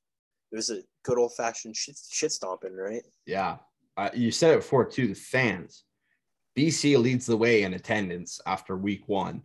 [0.52, 3.04] It was a good old fashioned shit, shit stomping, right?
[3.26, 3.58] Yeah.
[3.98, 5.08] Uh, you said it before too.
[5.08, 5.84] The fans,
[6.58, 9.44] BC leads the way in attendance after week one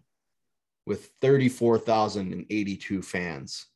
[0.85, 3.67] with 34,082 fans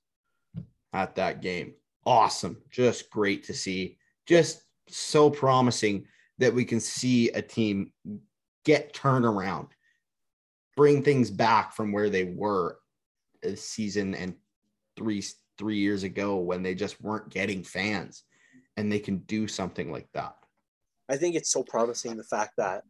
[0.93, 1.75] at that game.
[2.11, 2.57] Awesome.
[2.73, 3.97] Just great to see.
[4.27, 6.07] Just so promising
[6.39, 7.93] that we can see a team
[8.65, 9.69] get turnaround,
[10.77, 12.79] bring things back from where they were
[13.45, 14.35] a season and
[14.97, 15.23] three
[15.57, 18.25] three years ago when they just weren't getting fans
[18.77, 20.35] and they can do something like that.
[21.09, 22.83] I think it's so promising the fact that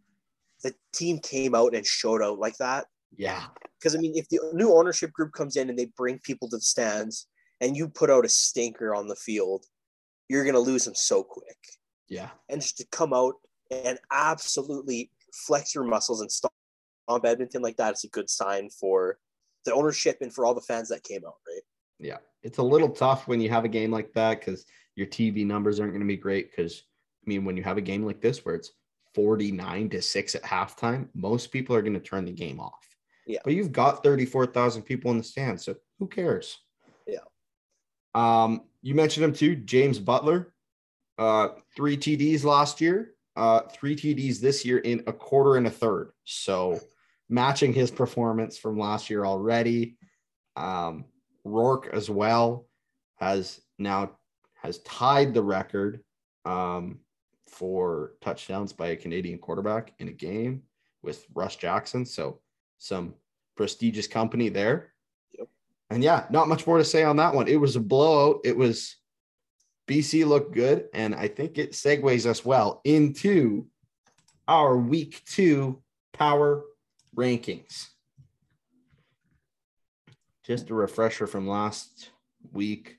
[0.62, 2.86] the team came out and showed out like that.
[3.14, 3.48] Yeah.
[3.78, 6.56] Because I mean, if the new ownership group comes in and they bring people to
[6.56, 7.26] the stands
[7.60, 9.66] and you put out a stinker on the field,
[10.28, 11.58] you're gonna lose them so quick.
[12.08, 12.30] Yeah.
[12.48, 13.34] And just to come out
[13.70, 16.52] and absolutely flex your muscles and stomp
[17.24, 19.18] Edmonton like that is a good sign for
[19.64, 21.62] the ownership and for all the fans that came out, right?
[21.98, 22.18] Yeah.
[22.42, 24.64] It's a little tough when you have a game like that because
[24.96, 26.50] your TV numbers aren't going to be great.
[26.50, 26.84] Because,
[27.24, 28.72] I mean, when you have a game like this where it's
[29.14, 32.86] 49 to 6 at halftime, most people are going to turn the game off.
[33.26, 33.40] Yeah.
[33.44, 35.64] But you've got 34,000 people in the stands.
[35.64, 36.58] So who cares?
[37.06, 37.18] Yeah.
[38.14, 40.52] Um, you mentioned him too, James Butler.
[41.18, 45.70] Uh, three TDs last year, uh, three TDs this year in a quarter and a
[45.70, 46.12] third.
[46.24, 46.80] So
[47.28, 49.96] matching his performance from last year already.
[50.56, 51.04] Um,
[51.44, 52.66] Rourke as well
[53.16, 54.12] has now
[54.62, 56.02] has tied the record
[56.44, 56.98] um,
[57.46, 60.62] for touchdowns by a Canadian quarterback in a game
[61.02, 62.04] with Russ Jackson.
[62.04, 62.40] So
[62.78, 63.14] some
[63.56, 64.89] prestigious company there.
[65.90, 67.48] And yeah, not much more to say on that one.
[67.48, 68.40] It was a blowout.
[68.44, 68.96] It was
[69.88, 73.66] BC looked good, and I think it segues us well into
[74.46, 76.62] our week two power
[77.16, 77.88] rankings.
[80.44, 82.10] Just a refresher from last
[82.52, 82.98] week,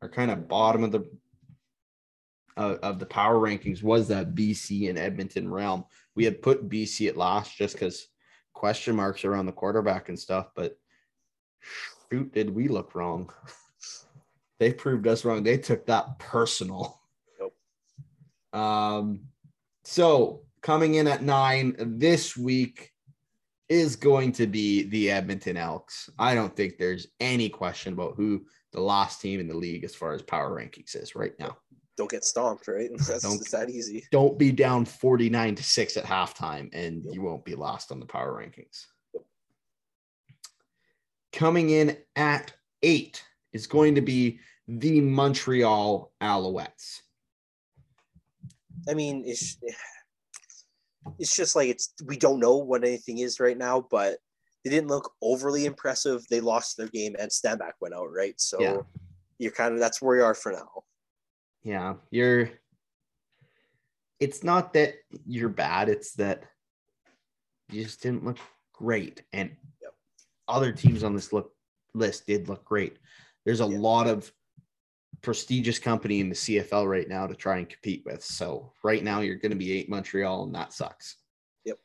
[0.00, 1.10] our kind of bottom of the
[2.56, 5.84] uh, of the power rankings was that BC and Edmonton realm.
[6.16, 8.08] We had put BC at last just because
[8.54, 10.76] question marks around the quarterback and stuff, but
[12.10, 13.30] shoot, did we look wrong?
[14.58, 15.42] they proved us wrong.
[15.42, 17.00] They took that personal.
[17.38, 17.54] Nope.
[18.52, 19.20] Um,
[19.84, 22.92] so coming in at nine this week
[23.68, 26.10] is going to be the Edmonton Elks.
[26.18, 29.94] I don't think there's any question about who the last team in the league as
[29.94, 31.56] far as power rankings is right now.
[31.96, 32.90] Don't get stomped, right?
[32.96, 34.04] That's Don't- it's that easy.
[34.10, 38.06] Don't be down 49 to 6 at halftime and you won't be lost on the
[38.06, 38.86] power rankings.
[41.32, 47.00] Coming in at eight is going to be the Montreal Alouettes.
[48.88, 49.58] I mean, it's
[51.18, 54.18] it's just like it's we don't know what anything is right now, but
[54.64, 56.26] they didn't look overly impressive.
[56.28, 58.38] They lost their game and Stanback went out, right?
[58.40, 58.80] So Yeah.
[59.38, 60.84] you're kind of that's where you are for now.
[61.62, 62.50] Yeah, you're.
[64.18, 64.94] It's not that
[65.26, 66.44] you're bad, it's that
[67.70, 68.38] you just didn't look
[68.72, 69.22] great.
[69.32, 69.56] And.
[70.50, 71.54] Other teams on this look
[71.94, 72.98] list did look great.
[73.44, 73.78] There's a Yeah.
[73.78, 74.32] lot of
[75.22, 78.24] prestigious company in the CFL right now to try and compete with.
[78.24, 81.16] So right now you're going to be eight Montreal, and that sucks.
[81.64, 81.78] Yep.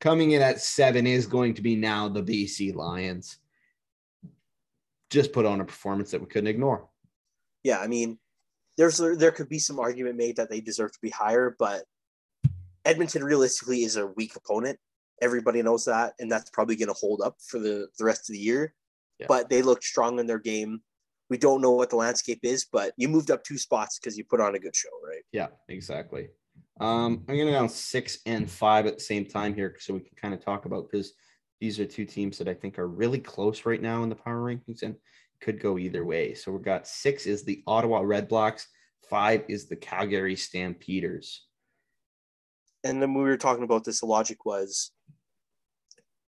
[0.00, 3.38] Coming in at seven is going to be now the BC Lions.
[5.10, 6.88] Just put on a performance that we couldn't ignore.
[7.62, 8.18] Yeah, I mean,
[8.76, 11.84] there's there could be some argument made that they deserve to be higher, but
[12.84, 14.78] Edmonton realistically is a weak opponent.
[15.22, 18.34] Everybody knows that, and that's probably going to hold up for the the rest of
[18.34, 18.74] the year.
[19.18, 19.26] Yeah.
[19.28, 20.80] But they looked strong in their game.
[21.30, 24.24] We don't know what the landscape is, but you moved up two spots because you
[24.24, 25.22] put on a good show, right?
[25.32, 26.28] Yeah, exactly.
[26.80, 30.16] Um, I'm gonna go six and five at the same time here, so we can
[30.20, 31.14] kind of talk about because
[31.60, 34.40] these are two teams that I think are really close right now in the power
[34.40, 34.96] rankings and
[35.40, 36.34] could go either way.
[36.34, 38.66] So we've got six is the Ottawa Red Blacks,
[39.08, 41.46] five is the Calgary Stampeders.
[42.84, 44.92] And then we were talking about this, the logic was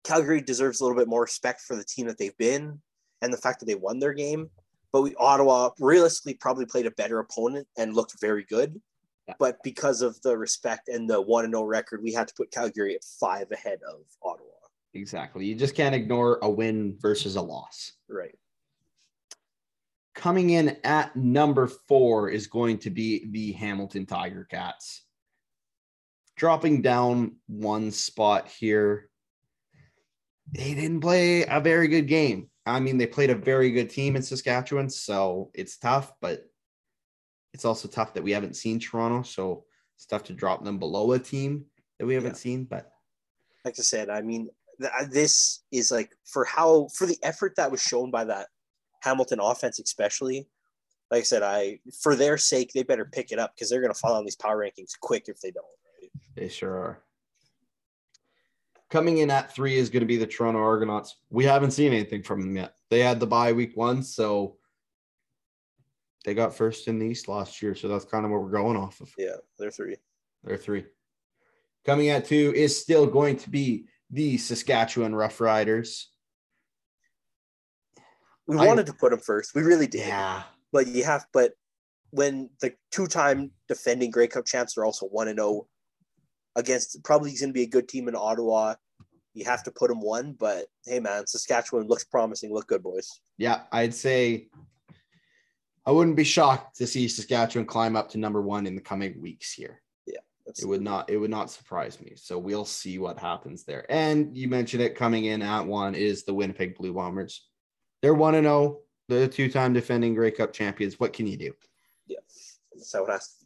[0.04, 2.80] Calgary deserves a little bit more respect for the team that they've been
[3.22, 4.50] and the fact that they won their game.
[4.92, 8.80] But we Ottawa realistically probably played a better opponent and looked very good.
[9.26, 9.34] Yeah.
[9.38, 12.52] But because of the respect and the one and no record, we had to put
[12.52, 14.50] Calgary at five ahead of Ottawa.
[14.92, 15.46] Exactly.
[15.46, 17.92] You just can't ignore a win versus a loss.
[18.08, 18.36] Right.
[20.14, 25.04] Coming in at number four is going to be the Hamilton Tiger Cats.
[26.36, 29.08] Dropping down one spot here.
[30.52, 32.50] They didn't play a very good game.
[32.66, 36.44] I mean, they played a very good team in Saskatchewan, so it's tough, but
[37.52, 39.22] it's also tough that we haven't seen Toronto.
[39.22, 39.64] So
[39.96, 41.66] it's tough to drop them below a team
[41.98, 42.36] that we haven't Yeah.
[42.38, 42.64] seen.
[42.64, 42.90] But
[43.64, 47.54] Like I said, I mean, th- uh, this is like for how for the effort
[47.56, 48.48] that was shown by that
[49.02, 50.48] Hamilton offense, especially.
[51.10, 53.92] Like I said, I for their sake, they better pick it up because they're going
[53.92, 55.64] to fall on these power rankings quick if they don't.
[56.34, 57.00] They sure are.
[58.90, 61.16] Coming in at three is going to be the Toronto Argonauts.
[61.30, 62.74] We haven't seen anything from them yet.
[62.90, 64.56] They had the bye week one, so
[66.24, 67.74] they got first in the East last year.
[67.74, 69.12] So that's kind of what we're going off of.
[69.18, 69.96] Yeah, they're three.
[70.44, 70.84] They're three.
[71.84, 76.10] Coming at two is still going to be the Saskatchewan Rough Riders.
[78.46, 79.54] We I- wanted to put them first.
[79.54, 80.06] We really did.
[80.06, 80.42] Yeah.
[80.72, 81.52] But you have, but
[82.10, 85.66] when the two-time defending Grey Cup champs are also one and zero
[86.56, 88.74] against probably he's going to be a good team in Ottawa,
[89.34, 90.32] you have to put them one.
[90.38, 92.52] But hey, man, Saskatchewan looks promising.
[92.52, 93.20] Look good, boys.
[93.38, 93.62] Yeah.
[93.72, 94.48] I'd say
[95.86, 99.20] I wouldn't be shocked to see Saskatchewan climb up to number one in the coming
[99.20, 99.80] weeks here.
[100.46, 103.90] That's, it would not it would not surprise me so we'll see what happens there
[103.90, 107.48] and you mentioned it coming in at one is the winnipeg blue bombers
[108.02, 111.52] they're one and oh the two-time defending Grey Cup champions what can you do
[112.06, 112.18] yeah,
[112.92, 113.43] how it has to.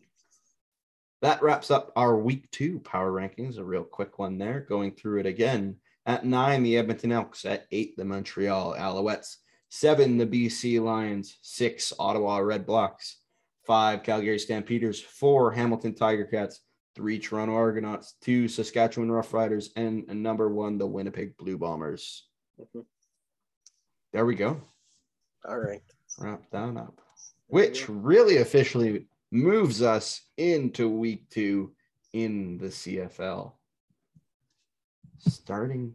[1.21, 5.21] That wraps up our week two power rankings a real quick one there going through
[5.21, 5.77] it again
[6.07, 9.37] at nine the edmonton elks at eight the montreal alouettes
[9.69, 13.19] seven the bc lions six ottawa red blacks
[13.67, 16.61] five calgary stampeders four hamilton tiger cats
[16.99, 22.27] three Toronto Argonauts, two Saskatchewan Roughriders, and number one, the Winnipeg Blue Bombers.
[22.59, 22.85] Mhm.
[24.13, 24.61] There we go.
[25.45, 25.83] All right.
[26.19, 27.01] Wrap that up.
[27.47, 31.73] Which really officially moves us into week two
[32.13, 33.53] in the CFL.
[35.19, 35.95] Starting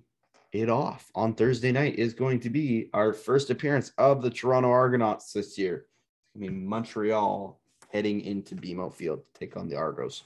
[0.52, 4.70] it off on Thursday night is going to be our first appearance of the Toronto
[4.70, 5.86] Argonauts this year.
[6.36, 7.60] I mean, Montreal
[7.92, 10.24] heading into BMO Field to take on the Argos.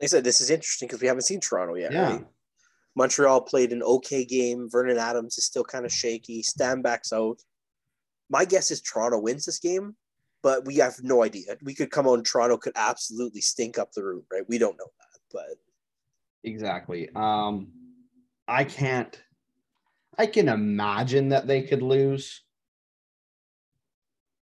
[0.00, 1.92] Like I said, this is interesting because we haven't seen Toronto yet.
[1.92, 2.10] Yeah.
[2.12, 2.26] Right?
[2.94, 4.68] Montreal played an okay game.
[4.70, 6.42] Vernon Adams is still kind of shaky.
[6.42, 7.38] Stanback's out.
[8.30, 9.96] My guess is Toronto wins this game,
[10.42, 11.56] but we have no idea.
[11.62, 12.22] We could come on.
[12.22, 14.48] Toronto could absolutely stink up the room, right?
[14.48, 15.58] We don't know that, but
[16.44, 17.08] Exactly.
[17.14, 17.72] Um,
[18.46, 19.20] I can't.
[20.16, 22.42] I can imagine that they could lose,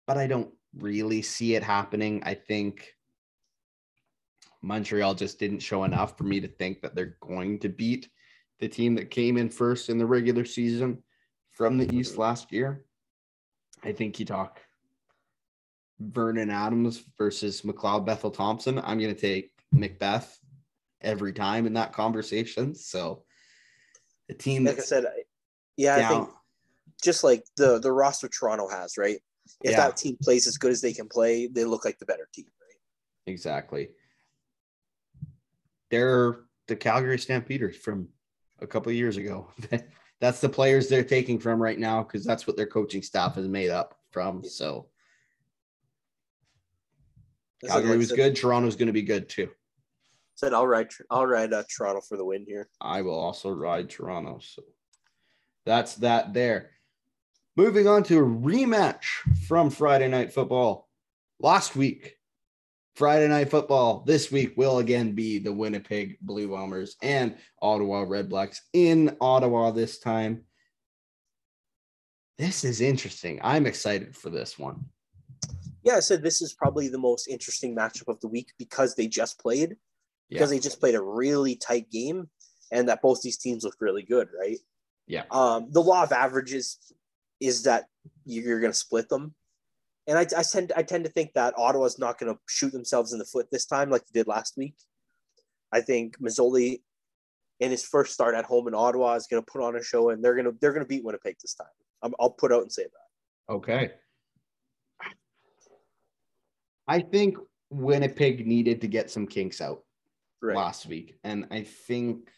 [0.06, 2.22] but I don't really see it happening.
[2.24, 2.94] I think
[4.62, 8.08] Montreal just didn't show enough for me to think that they're going to beat
[8.60, 11.02] the team that came in first in the regular season
[11.50, 12.84] from the East last year.
[13.82, 14.60] I think you talk
[16.00, 18.78] Vernon Adams versus McLeod Bethel Thompson.
[18.78, 20.38] I'm going to take Macbeth
[21.00, 22.74] every time in that conversation.
[22.74, 23.24] So
[24.28, 25.04] the team like I said,
[25.76, 26.28] yeah, I think
[27.02, 29.18] just like the the roster Toronto has, right?
[29.62, 29.76] If Yeah.
[29.76, 32.46] that team plays as good as they can play, they look like the better team,
[32.60, 32.78] right?
[33.26, 33.90] exactly.
[35.90, 38.08] They're the Calgary Stampeders from
[38.60, 39.50] a couple of years ago.
[40.20, 43.48] that's the players they're taking from right now because that's what their coaching staff is
[43.48, 44.42] made up from.
[44.42, 44.88] So
[47.66, 48.36] Calgary was said- good.
[48.36, 49.50] Toronto's going to be good too.
[50.36, 50.90] Said I'll ride.
[51.10, 52.68] I'll ride uh, Toronto for the win here.
[52.80, 54.40] I will also ride Toronto.
[54.42, 54.62] So
[55.64, 56.70] that's that there.
[57.56, 59.04] Moving on to a rematch
[59.46, 60.88] from Friday Night Football
[61.38, 62.16] last week.
[62.96, 68.28] Friday Night Football this week will again be the Winnipeg Blue Bombers and Ottawa Red
[68.28, 70.42] Blacks in Ottawa this time.
[72.38, 73.40] This is interesting.
[73.42, 74.86] I'm excited for this one.
[75.82, 79.06] Yeah, I said this is probably the most interesting matchup of the week because they
[79.06, 79.76] just played,
[80.30, 82.28] because they just played a really tight game,
[82.72, 84.58] and that both these teams look really good, right?
[85.06, 85.24] Yeah.
[85.30, 86.78] Um, the law of averages
[87.40, 87.84] is that
[88.24, 89.34] you're going to split them,
[90.06, 93.12] and I, I tend I tend to think that Ottawa's not going to shoot themselves
[93.12, 94.74] in the foot this time like they did last week.
[95.72, 96.80] I think Masoli,
[97.60, 100.10] in his first start at home in Ottawa, is going to put on a show,
[100.10, 101.66] and they're going to they're going to beat Winnipeg this time.
[102.02, 103.52] I'm, I'll put out and say that.
[103.52, 103.92] Okay.
[106.86, 107.38] I think
[107.70, 109.84] Winnipeg needed to get some kinks out.
[110.44, 110.56] Right.
[110.56, 111.16] last week.
[111.24, 112.28] And I think,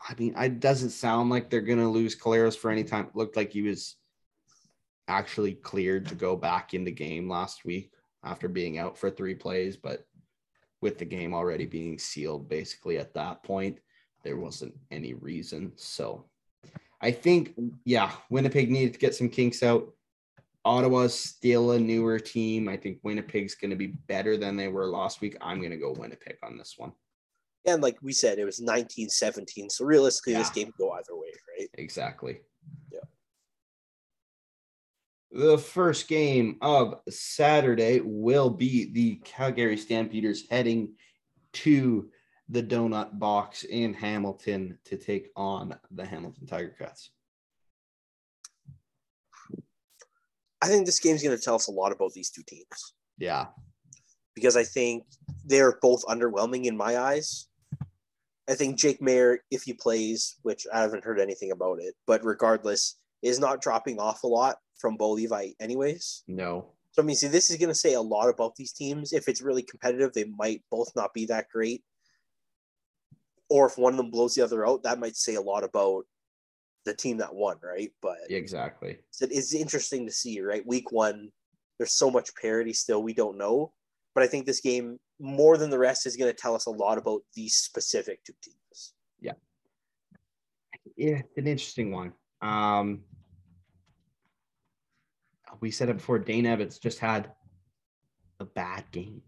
[0.00, 3.06] I mean, it doesn't sound like they're going to lose Collaros for any time.
[3.06, 3.96] It looked like he was
[5.08, 7.90] actually cleared to go back in the game last week
[8.22, 9.76] after being out for three plays.
[9.76, 10.06] But
[10.80, 13.80] with the game already being sealed, basically at that point,
[14.22, 15.72] there wasn't any reason.
[15.74, 16.24] So
[17.00, 17.54] I think,
[17.84, 19.92] yeah, Winnipeg needed to get some kinks out.
[20.64, 22.68] Ottawa's still a newer team.
[22.68, 25.36] I think Winnipeg's going to be better than they were last week.
[25.40, 26.92] I'm going to go Winnipeg on this one.
[27.66, 29.70] And like we said, it was 1917.
[29.70, 31.68] So realistically, this game could go either way, right?
[31.74, 32.40] Exactly.
[32.92, 33.00] Yeah.
[35.30, 40.94] The first game of Saturday will be the Calgary Stampeders heading
[41.54, 42.10] to
[42.48, 47.10] the Donut Box in Hamilton to take on the Hamilton Tiger Cats.
[50.64, 53.46] I think this game's going to tell us a lot about these two teams Yeah.
[54.34, 55.04] because I think
[55.44, 57.48] they're both underwhelming in my eyes.
[58.48, 62.24] I think Jake Maier, if he plays, which I haven't heard anything about it, but
[62.24, 66.22] regardless, is not dropping off a lot from Bo Levi, anyways.
[66.28, 66.70] No.
[66.92, 69.12] So I mean, see, this is going to say a lot about these teams.
[69.12, 71.82] If it's really competitive, they might both not be that great.
[73.50, 76.04] Or if one of them blows the other out, that might say a lot about
[76.84, 77.92] the team that won, right?
[78.02, 78.98] But Exactly.
[79.10, 80.66] so it's interesting to see, right?
[80.66, 81.30] Week one,
[81.78, 83.72] there's so much parity still, we don't know.
[84.14, 86.70] But I think this game, more than the rest, is going to tell us a
[86.70, 88.94] lot about these specific two teams.
[89.20, 89.32] Yeah,
[90.96, 92.12] yeah, it's an interesting one.
[92.40, 93.02] Um,
[95.60, 96.18] we said it before.
[96.18, 97.32] Dane Evans just had
[98.40, 99.22] a bad game.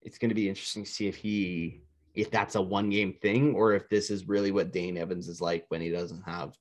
[0.00, 1.82] It's going to be interesting to see if he,
[2.14, 5.40] if that's a one game thing, or if this is really what Dane Evans is
[5.40, 6.56] like when he doesn't have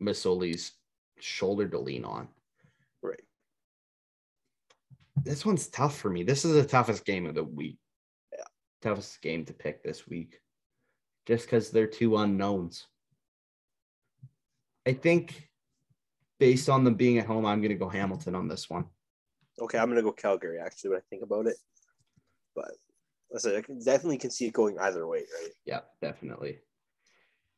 [0.00, 0.72] Masoli's
[1.18, 2.28] shoulder to lean on.
[3.02, 3.22] Right.
[5.24, 6.22] This one's tough for me.
[6.22, 7.78] This is the toughest game of the week.
[8.32, 8.44] Yeah.
[8.82, 10.40] Toughest game to pick this week,
[11.26, 12.86] just because they're two unknowns.
[14.86, 15.48] I think
[16.38, 18.86] based on them being at home, I'm going to go Hamilton on this one.
[19.60, 21.56] Okay, I'm going to go Calgary, actually, when I think about it.
[22.56, 22.72] But
[23.34, 25.50] I said, I can, definitely can see it going either way, right?
[25.64, 26.58] Yeah, definitely.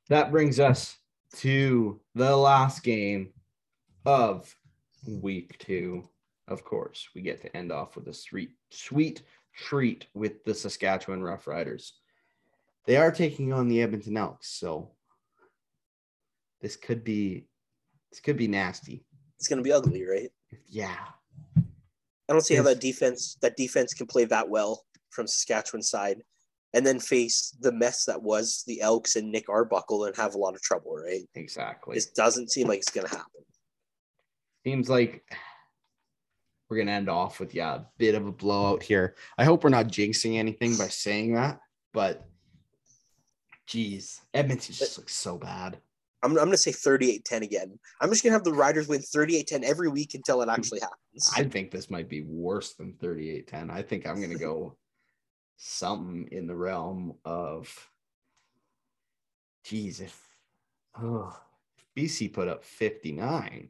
[0.09, 0.97] That brings us
[1.37, 3.33] to the last game
[4.07, 4.55] of
[5.07, 6.09] week two.
[6.49, 9.23] of course, we get to end off with a sweet, sweet
[9.55, 11.93] treat with the Saskatchewan Roughriders.
[12.87, 14.91] They are taking on the Edmonton Elks, so
[16.61, 17.47] this could be
[18.11, 19.05] this could be nasty.
[19.39, 20.31] It's going to be ugly, right?
[20.69, 20.97] Yeah.
[21.57, 24.85] I don't see how that defense that defense can play that well
[25.15, 26.23] from Saskatchewan side,
[26.75, 30.39] and then face the mess that was the Elks and Nick Arbuckle and have a
[30.39, 31.23] lot of trouble, right?
[31.35, 31.97] Exactly.
[31.97, 33.43] It doesn't seem like it's going to happen.
[34.65, 35.23] Seems like
[36.69, 39.15] we're gonna end off with yeah, a bit of a blowout here.
[39.37, 41.61] I hope we're not jinxing anything by saying that,
[41.93, 42.27] but
[43.67, 45.79] geez, Edmonton just looks so bad.
[46.23, 47.79] I'm, I'm going to say 38-10 again.
[48.01, 51.31] I'm just going to have the Riders win 38-10 every week until it actually happens.
[51.37, 53.71] I think this might be worse than 38-10.
[53.71, 54.77] I think I'm gonna go
[55.57, 57.89] something in the realm of
[59.65, 60.21] geez, if
[61.01, 61.37] oh
[61.77, 63.69] if BC put up 59,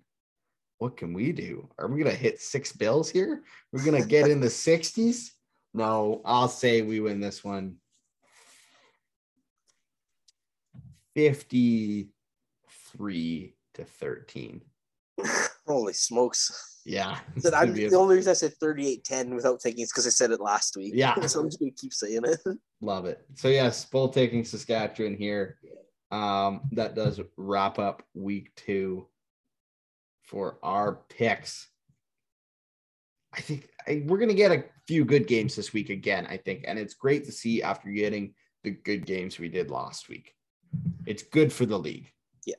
[0.79, 1.69] what can we do?
[1.79, 3.43] Are we gonna hit six bills here?
[3.73, 5.31] We're gonna get in the 60s?
[5.73, 7.77] No, I'll say we win this one
[11.15, 14.61] 53 to 13.
[15.67, 16.74] Holy smokes.
[16.85, 17.19] Yeah.
[17.55, 20.77] I'm, the only reason I said 38-10 without taking is because I said it last
[20.77, 20.93] week.
[20.95, 21.15] Yeah.
[21.27, 22.59] so I'm just going to keep saying it.
[22.81, 23.25] Love it.
[23.35, 25.59] So yes, both taking Saskatchewan here.
[26.11, 29.09] Um, that does wrap up week two
[30.23, 31.69] for our picks.
[33.33, 36.27] I think I, we're gonna get a few good games this week again.
[36.31, 40.09] I think, and it's great to see after getting the good games we did last
[40.09, 40.35] week.
[41.05, 42.13] It's good for the league.
[42.47, 42.55] Yeah.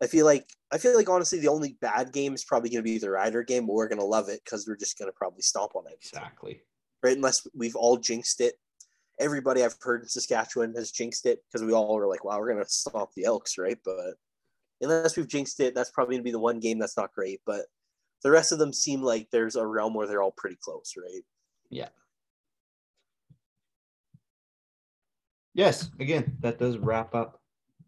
[0.00, 0.46] I feel like
[0.76, 3.42] I feel like honestly the only bad game is probably going to be the Rider
[3.42, 5.86] game, but we're going to love it because we're just going to probably stomp on
[5.86, 6.60] it, Exactly.
[7.02, 7.16] right?
[7.16, 8.56] Unless we've all jinxed it.
[9.18, 12.52] Everybody I've heard in Saskatchewan has jinxed it because we all were like, "Wow, we're
[12.52, 13.78] going to stomp the Elks," right?
[13.86, 14.16] But
[14.82, 17.40] unless we've jinxed it, that's probably going to be the one game that's not great.
[17.46, 17.62] But
[18.22, 21.22] the rest of them seem like there's a realm where they're all pretty close, right?
[21.70, 21.88] Yeah.
[25.54, 25.88] Yes.
[25.98, 27.40] Again, that does wrap up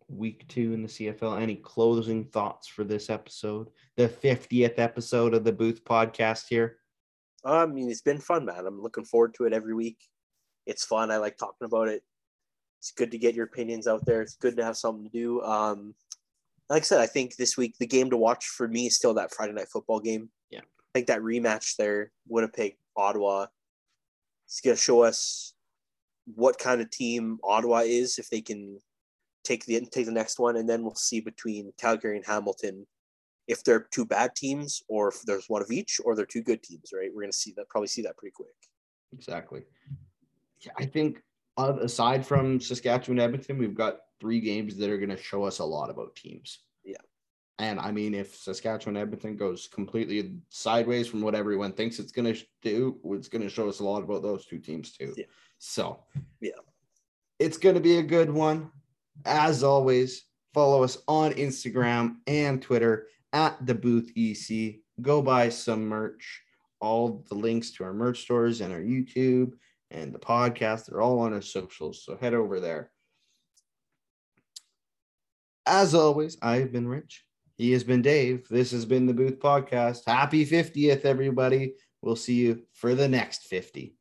[0.08, 1.40] week two in the CFL.
[1.40, 6.78] Any closing thoughts for this episode, the 50th episode of the Booth Podcast here?
[7.44, 8.66] I mean, it's been fun, man.
[8.66, 9.98] I'm looking forward to it every week.
[10.66, 11.10] It's fun.
[11.10, 12.02] I like talking about it.
[12.80, 14.22] It's good to get your opinions out there.
[14.22, 15.42] It's good to have something to do.
[15.42, 15.94] Um,
[16.68, 19.14] like I said, I think this week the game to watch for me is still
[19.14, 20.30] that Friday night football game.
[20.50, 20.60] Yeah.
[20.60, 23.46] I think that rematch there, Winnipeg, Ottawa,
[24.46, 25.54] it's going to show us
[26.34, 28.78] what kind of team Ottawa is if they can
[29.48, 32.86] take the take the next one, and then we'll see between Calgary and Hamilton
[33.46, 36.62] if they're two bad teams or if there's one of each or they're two good
[36.62, 37.10] teams, right?
[37.12, 38.54] We're going to see that probably see that pretty quick.
[39.14, 39.62] Exactly.
[40.60, 41.22] Yeah, I think
[41.56, 45.60] uh, aside from Saskatchewan, Edmonton, we've got three games that are going to show us
[45.60, 46.58] a lot about teams.
[46.84, 46.96] Yeah.
[47.58, 52.32] And I mean, if Saskatchewan, Edmonton goes completely sideways from what everyone thinks it's going
[52.34, 55.14] to do, it's going to show us a lot about those two teams too.
[55.16, 55.24] Yeah.
[55.58, 56.04] So,
[56.40, 56.60] Yeah.
[57.38, 58.70] it's going to be a good one.
[59.24, 64.76] As always, follow us on Instagram and Twitter at the Booth EC.
[65.02, 66.42] Go buy some merch.
[66.80, 69.52] All the links to our merch stores and our YouTube
[69.90, 72.04] and the podcast, they're all on our socials.
[72.04, 72.92] So head over there.
[75.66, 77.24] As always, I've been Rich.
[77.56, 78.46] He has been Dave.
[78.48, 80.02] This has been the Booth Podcast.
[80.06, 81.74] Happy 50th, everybody.
[82.00, 83.96] We'll see you for the next 50.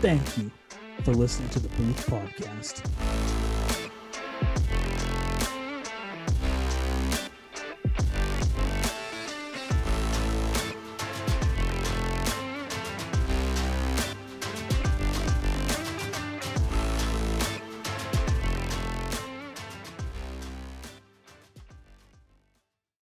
[0.00, 0.50] Thank you
[1.02, 3.41] for listening to the Booth Podcast.